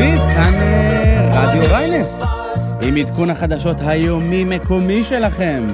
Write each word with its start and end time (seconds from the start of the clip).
אביב, 0.00 0.18
כאן 0.18 0.54
אה, 0.54 1.42
רדיו 1.42 1.70
ריינס, 1.70 2.22
עם 2.82 2.96
עדכון 2.96 3.30
החדשות 3.30 3.76
היומי 3.80 4.44
מקומי 4.44 5.04
שלכם. 5.04 5.68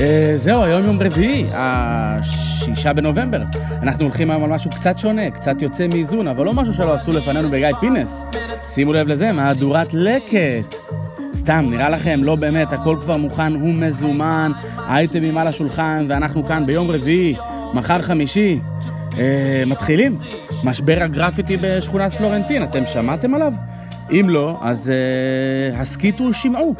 אה, 0.00 0.32
זהו, 0.36 0.62
היום 0.62 0.84
יום 0.84 1.02
רביעי, 1.02 1.44
השישה 1.54 2.92
בנובמבר. 2.92 3.42
אנחנו 3.82 4.04
הולכים 4.04 4.30
היום 4.30 4.44
על 4.44 4.50
משהו 4.50 4.70
קצת 4.70 4.98
שונה, 4.98 5.30
קצת 5.30 5.62
יוצא 5.62 5.86
מאיזון, 5.92 6.28
אבל 6.28 6.44
לא 6.44 6.52
משהו 6.52 6.74
שלא 6.74 6.94
עשו 6.94 7.10
לפנינו 7.10 7.50
בגיא 7.50 7.68
פינס. 7.80 8.22
שימו 8.62 8.92
לב 8.92 9.08
לזה, 9.08 9.32
מהדורת 9.32 9.94
לקט. 9.94 10.74
סתם, 11.34 11.66
נראה 11.70 11.88
לכם, 11.88 12.20
לא 12.24 12.34
באמת, 12.34 12.72
הכל 12.72 12.96
כבר 13.00 13.16
מוכן, 13.16 13.54
הוא 13.54 13.74
מזומן, 13.74 14.52
האייטמים 14.76 15.38
על 15.38 15.46
השולחן, 15.46 16.06
ואנחנו 16.08 16.46
כאן 16.46 16.66
ביום 16.66 16.90
רביעי, 16.90 17.34
מחר 17.74 18.02
חמישי. 18.02 18.60
אה, 19.18 19.62
מתחילים. 19.66 20.39
משבר 20.64 20.98
הגרפיטי 21.00 21.56
בשכונת 21.56 22.12
פלורנטין, 22.12 22.62
אתם 22.62 22.86
שמעתם 22.86 23.34
עליו? 23.34 23.52
אם 24.10 24.26
לא, 24.28 24.58
אז 24.62 24.90
אה, 24.90 25.80
הסכיתו 25.80 26.24
ושמעו. 26.24 26.74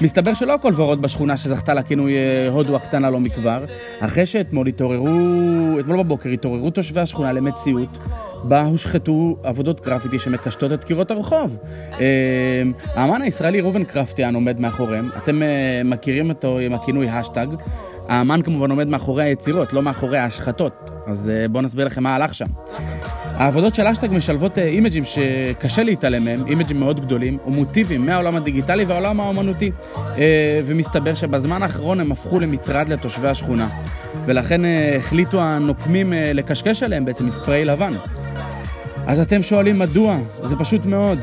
מסתבר 0.00 0.34
שלא 0.34 0.54
הכל 0.54 0.72
ורוד 0.76 1.02
בשכונה 1.02 1.36
שזכתה 1.36 1.74
לכינוי 1.74 2.14
אה, 2.16 2.48
הודו 2.48 2.76
הקטנה 2.76 3.10
לא 3.10 3.20
מכבר, 3.20 3.64
אחרי 4.00 4.26
שאתמול 4.26 4.66
התעוררו, 4.66 5.08
אתמול 5.80 6.02
בבוקר 6.02 6.28
התעוררו 6.28 6.70
תושבי 6.70 7.00
השכונה 7.00 7.32
למציאות 7.32 7.98
בה 8.44 8.62
הושחתו 8.62 9.36
עבודות 9.42 9.80
גרפיטי 9.80 10.18
שמקשטות 10.18 10.72
את 10.72 10.84
קירות 10.84 11.10
הרחוב. 11.10 11.58
אה, 12.00 12.62
האמן 12.94 13.22
הישראלי 13.22 13.60
ראובן 13.60 13.84
קרפטיאן 13.84 14.34
עומד 14.34 14.60
מאחוריהם, 14.60 15.08
אתם 15.16 15.42
מכירים 15.84 16.28
אותו 16.28 16.58
עם 16.58 16.74
הכינוי 16.74 17.08
השטג. 17.08 17.46
האמן 18.08 18.42
כמובן 18.42 18.70
עומד 18.70 18.88
מאחורי 18.88 19.24
היצירות, 19.24 19.72
לא 19.72 19.82
מאחורי 19.82 20.18
ההשחתות. 20.18 20.90
אז 21.06 21.30
בואו 21.50 21.62
נסביר 21.62 21.86
לכם 21.86 22.02
מה 22.02 22.14
הלך 22.14 22.34
שם. 22.34 22.46
העבודות 23.34 23.74
של 23.74 23.86
אשטג 23.86 24.08
משלבות 24.12 24.58
אה, 24.58 24.64
אימג'ים 24.66 25.04
שקשה 25.04 25.82
להתעלם 25.82 26.24
מהם, 26.24 26.46
אימג'ים 26.46 26.80
מאוד 26.80 27.00
גדולים, 27.00 27.38
ומוטיבים 27.46 28.06
מהעולם 28.06 28.36
הדיגיטלי 28.36 28.84
והעולם 28.84 29.20
האומנותי. 29.20 29.70
אה, 29.96 30.60
ומסתבר 30.64 31.14
שבזמן 31.14 31.62
האחרון 31.62 32.00
הם 32.00 32.12
הפכו 32.12 32.40
למטרד 32.40 32.88
לתושבי 32.88 33.28
השכונה. 33.28 33.68
ולכן 34.26 34.60
החליטו 34.98 35.40
הנוקמים 35.40 36.12
לקשקש 36.16 36.82
עליהם 36.82 37.04
בעצם 37.04 37.26
בספריי 37.26 37.64
לבן. 37.64 37.92
אז 39.06 39.20
אתם 39.20 39.42
שואלים 39.42 39.78
מדוע? 39.78 40.18
זה 40.44 40.56
פשוט 40.56 40.84
מאוד. 40.84 41.18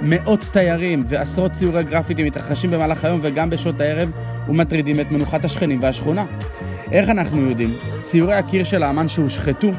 מאות 0.00 0.46
תיירים 0.52 1.02
ועשרות 1.06 1.52
ציורי 1.52 1.84
גרפיטי 1.84 2.24
מתרחשים 2.24 2.70
במהלך 2.70 3.04
היום 3.04 3.18
וגם 3.22 3.50
בשעות 3.50 3.80
הערב 3.80 4.10
ומטרידים 4.48 5.00
את 5.00 5.10
מנוחת 5.10 5.44
השכנים 5.44 5.82
והשכונה. 5.82 6.24
איך 6.92 7.08
אנחנו 7.08 7.40
יודעים? 7.50 7.76
ציורי 8.02 8.34
הקיר 8.34 8.64
של 8.64 8.82
האמן 8.82 9.08
שהושחתו, 9.08 9.70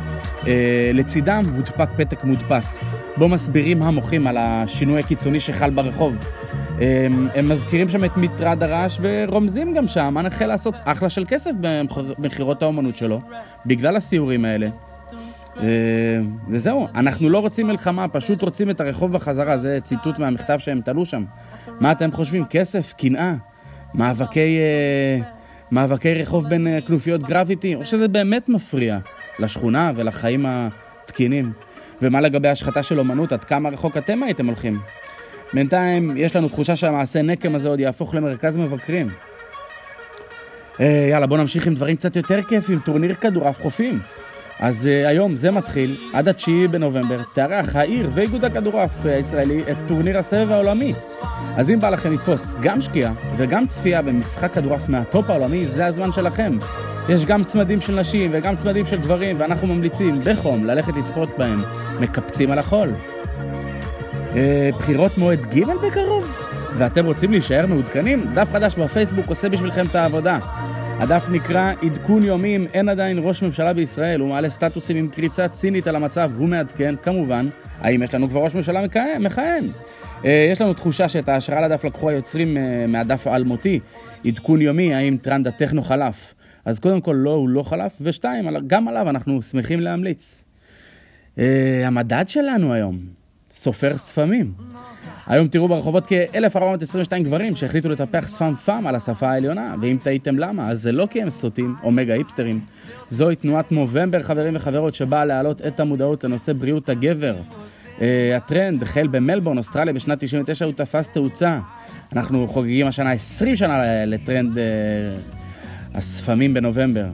אה, 0.47 0.91
לצידם 0.93 1.43
הודפק 1.55 1.89
פתק 1.97 2.23
מודפס, 2.23 2.79
בו 3.17 3.27
מסבירים 3.27 3.83
המוחים 3.83 4.27
על 4.27 4.37
השינוי 4.39 4.99
הקיצוני 4.99 5.39
שחל 5.39 5.69
ברחוב. 5.69 6.15
אה, 6.81 7.07
הם 7.35 7.49
מזכירים 7.49 7.89
שם 7.89 8.05
את 8.05 8.17
מטרד 8.17 8.63
הרעש 8.63 8.99
ורומזים 9.01 9.73
גם 9.73 9.87
שהאמן 9.87 10.25
החל 10.25 10.45
לעשות 10.45 10.75
אחלה 10.85 11.09
של 11.09 11.25
כסף 11.27 11.51
במכירות 11.59 12.61
האומנות 12.61 12.97
שלו, 12.97 13.19
בגלל 13.65 13.95
הסיורים 13.95 14.45
האלה. 14.45 14.67
אה, 15.59 15.65
וזהו, 16.47 16.87
אנחנו 16.95 17.29
לא 17.29 17.39
רוצים 17.39 17.67
מלחמה, 17.67 18.07
פשוט 18.07 18.41
רוצים 18.41 18.69
את 18.69 18.81
הרחוב 18.81 19.11
בחזרה, 19.11 19.57
זה 19.57 19.77
ציטוט 19.81 20.19
מהמכתב 20.19 20.57
שהם 20.57 20.81
תלו 20.85 21.05
שם. 21.05 21.23
מה 21.79 21.91
אתם 21.91 22.11
חושבים? 22.11 22.45
כסף? 22.45 22.93
קנאה? 22.97 23.33
מאבקי... 23.93 24.57
אה, 24.59 25.38
מאבקי 25.71 26.13
רחוב 26.13 26.49
בין 26.49 26.67
אה, 26.67 26.81
כנופיות 26.81 27.23
גרפיטי, 27.23 27.75
או 27.75 27.85
שזה 27.85 28.07
באמת 28.07 28.49
מפריע 28.49 28.99
לשכונה 29.39 29.91
ולחיים 29.95 30.45
התקינים? 30.47 31.51
ומה 32.01 32.21
לגבי 32.21 32.47
השחתה 32.47 32.83
של 32.83 32.99
אומנות, 32.99 33.31
עד 33.31 33.43
כמה 33.43 33.69
רחוק 33.69 33.97
אתם 33.97 34.23
הייתם 34.23 34.45
הולכים? 34.47 34.79
בינתיים 35.53 36.17
יש 36.17 36.35
לנו 36.35 36.49
תחושה 36.49 36.75
שהמעשה 36.75 37.21
נקם 37.21 37.55
הזה 37.55 37.69
עוד 37.69 37.79
יהפוך 37.79 38.15
למרכז 38.15 38.57
מבקרים. 38.57 39.07
אה, 40.79 41.07
יאללה, 41.11 41.27
בואו 41.27 41.41
נמשיך 41.41 41.67
עם 41.67 41.75
דברים 41.75 41.95
קצת 41.95 42.15
יותר 42.15 42.41
כיפים, 42.41 42.79
טורניר 42.79 43.13
כדורעף 43.13 43.61
חופים. 43.61 43.99
אז 44.59 44.85
אה, 44.85 45.07
היום 45.07 45.35
זה 45.35 45.51
מתחיל, 45.51 45.97
עד 46.13 46.27
התשיעי 46.27 46.67
בנובמבר, 46.67 47.21
תארח 47.33 47.75
העיר 47.75 48.09
ואיגוד 48.13 48.45
הכדורעף 48.45 49.05
הישראלי 49.05 49.61
את 49.71 49.77
טורניר 49.87 50.17
הסבב 50.17 50.51
העולמי. 50.51 50.93
אז 51.57 51.69
אם 51.69 51.79
בא 51.79 51.89
לכם 51.89 52.13
לתפוס 52.13 52.55
גם 52.61 52.81
שקיעה 52.81 53.13
וגם 53.37 53.67
צפייה 53.67 54.01
במשחק 54.01 54.53
כדורעף 54.53 54.89
מהטופ 54.89 55.29
העולמי, 55.29 55.67
זה 55.67 55.85
הזמן 55.85 56.11
שלכם. 56.11 56.57
יש 57.09 57.25
גם 57.25 57.43
צמדים 57.43 57.81
של 57.81 57.99
נשים 57.99 58.29
וגם 58.33 58.55
צמדים 58.55 58.85
של 58.85 59.01
גברים, 59.01 59.35
ואנחנו 59.39 59.67
ממליצים 59.67 60.19
בחום 60.25 60.65
ללכת 60.65 60.93
לצפות 60.95 61.29
בהם. 61.37 61.63
מקפצים 61.99 62.51
על 62.51 62.59
החול. 62.59 62.89
Uh, 64.31 64.35
בחירות 64.77 65.17
מועד 65.17 65.39
ג' 65.39 65.63
בקרוב? 65.87 66.35
ואתם 66.77 67.05
רוצים 67.05 67.31
להישאר 67.31 67.65
מעודכנים? 67.65 68.25
דף 68.33 68.51
חדש 68.51 68.75
בפייסבוק 68.75 69.25
עושה 69.27 69.49
בשבילכם 69.49 69.85
את 69.85 69.95
העבודה. 69.95 70.39
הדף 70.99 71.25
נקרא 71.31 71.73
עדכון 71.81 72.23
יומים, 72.23 72.67
אין 72.73 72.89
עדיין 72.89 73.19
ראש 73.21 73.43
ממשלה 73.43 73.73
בישראל, 73.73 74.19
הוא 74.19 74.29
מעלה 74.29 74.49
סטטוסים 74.49 74.97
עם 74.97 75.09
קריצה 75.09 75.47
צינית 75.47 75.87
על 75.87 75.95
המצב, 75.95 76.31
הוא 76.37 76.47
מעדכן, 76.47 76.95
כמובן, 77.03 77.49
האם 77.79 78.03
יש 78.03 78.13
לנו 78.13 78.29
כבר 78.29 78.39
ראש 78.39 78.55
ממשלה 78.55 78.81
מכהן. 79.19 79.71
אה, 80.25 80.47
יש 80.51 80.61
לנו 80.61 80.73
תחושה 80.73 81.09
שאת 81.09 81.29
ההשראה 81.29 81.67
לדף 81.67 81.85
לקחו 81.85 82.09
היוצרים 82.09 82.57
אה, 82.57 82.87
מהדף 82.87 83.27
האלמותי, 83.27 83.79
עדכון 84.25 84.61
יומי, 84.61 84.93
האם 84.93 85.17
טרנד 85.21 85.47
הטכנו 85.47 85.81
חלף. 85.81 86.33
אז 86.65 86.79
קודם 86.79 87.01
כל, 87.01 87.15
לא, 87.19 87.33
הוא 87.33 87.49
לא 87.49 87.63
חלף, 87.63 87.91
ושתיים, 88.01 88.67
גם 88.67 88.87
עליו 88.87 89.09
אנחנו 89.09 89.41
שמחים 89.41 89.79
להמליץ. 89.79 90.43
אה, 91.37 91.87
המדד 91.87 92.25
שלנו 92.27 92.73
היום, 92.73 92.99
סופר 93.61 93.97
שפמים. 93.97 94.51
היום 95.27 95.47
תראו 95.47 95.67
ברחובות 95.67 96.03
כ-1422 96.07 97.23
גברים 97.23 97.55
שהחליטו 97.55 97.89
לטפח 97.89 98.27
שפם 98.27 98.53
פם 98.65 98.87
על 98.87 98.95
השפה 98.95 99.29
העליונה, 99.29 99.75
ואם 99.81 99.97
תהיתם 100.03 100.37
למה, 100.37 100.71
אז 100.71 100.81
זה 100.81 100.91
לא 100.91 101.07
כי 101.11 101.21
הם 101.21 101.29
סוטים 101.29 101.75
או 101.83 101.91
מגה 101.91 102.13
היפסטרים. 102.13 102.59
זוהי 103.09 103.35
תנועת 103.35 103.71
Movember, 103.71 104.23
חברים 104.23 104.55
וחברות, 104.55 104.95
שבאה 104.95 105.25
להעלות 105.25 105.61
את 105.67 105.79
המודעות 105.79 106.23
לנושא 106.23 106.53
בריאות 106.53 106.89
הגבר. 106.89 107.35
אה, 107.97 108.01
הטרנד 108.37 108.83
החל 108.83 109.07
במלבורן, 109.07 109.57
אוסטרליה, 109.57 109.93
בשנת 109.93 110.23
99 110.23 110.65
הוא 110.65 110.73
תפס 110.73 111.09
תאוצה. 111.09 111.59
אנחנו 112.13 112.47
חוגגים 112.47 112.87
השנה 112.87 113.11
20 113.11 113.55
שנה 113.55 114.05
לטרנד 114.05 114.57
אה, 114.57 114.61
השפמים 115.93 116.53
בנובמבר. 116.53 117.05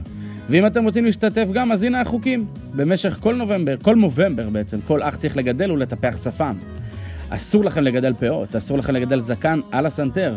ואם 0.49 0.65
אתם 0.65 0.83
רוצים 0.83 1.05
להשתתף 1.05 1.47
גם, 1.53 1.71
אז 1.71 1.83
הנה 1.83 2.01
החוקים. 2.01 2.45
במשך 2.73 3.17
כל 3.19 3.35
נובמבר, 3.35 3.75
כל 3.81 3.95
Movember 3.95 4.49
בעצם, 4.49 4.81
כל 4.81 5.03
אח 5.03 5.15
צריך 5.15 5.37
לגדל 5.37 5.71
ולטפח 5.71 6.17
שפם. 6.23 6.55
אסור 7.29 7.65
לכם 7.65 7.83
לגדל 7.83 8.13
פאות, 8.13 8.55
אסור 8.55 8.77
לכם 8.77 8.93
לגדל 8.93 9.19
זקן 9.19 9.59
על 9.71 9.85
הסנטר. 9.85 10.35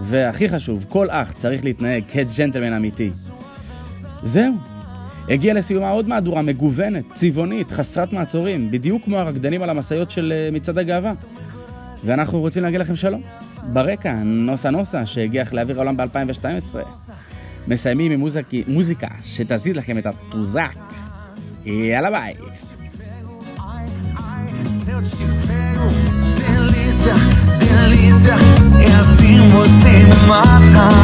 והכי 0.00 0.48
חשוב, 0.48 0.86
כל 0.88 1.06
אח 1.10 1.32
צריך 1.32 1.64
להתנהג 1.64 2.02
כג'נטלמן 2.12 2.72
אמיתי. 2.72 3.10
זהו. 4.22 4.54
הגיע 5.28 5.54
לסיומה 5.54 5.90
עוד 5.90 6.08
מהדורה 6.08 6.42
מגוונת, 6.42 7.04
צבעונית, 7.12 7.70
חסרת 7.70 8.12
מעצורים, 8.12 8.70
בדיוק 8.70 9.04
כמו 9.04 9.18
הרקדנים 9.18 9.62
על 9.62 9.70
המשאיות 9.70 10.10
של 10.10 10.32
אה, 10.36 10.50
מצעד 10.52 10.78
הגאווה. 10.78 11.12
ואנחנו 12.04 12.40
רוצים 12.40 12.62
להגיד 12.62 12.80
לכם 12.80 12.96
שלום. 12.96 13.22
ברקע, 13.72 14.12
נוסה 14.24 14.70
נוסה, 14.70 15.06
שהגיח 15.06 15.52
לאוויר 15.52 15.76
העולם 15.76 15.96
ב-2012. 15.96 16.76
מסיימים 17.67 18.11
עם 18.11 18.19
מוזיקה, 18.19 18.57
מוזיקה 18.67 19.07
שתזיז 19.25 19.75
לכם 19.75 19.97
את 19.97 20.05
התוזק. 20.05 20.75
יאללה 21.65 22.11
ביי. 22.11 22.33
delícia, 27.03 27.15
delícia. 27.59 28.35
É 28.87 28.95
assim 28.99 29.47
você 29.49 29.91
me 30.09 30.15
mata. 30.27 30.96